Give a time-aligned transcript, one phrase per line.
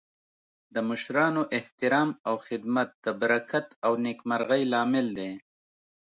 [0.73, 5.31] د مشرانو احترام او خدمت د برکت او نیکمرغۍ لامل دی.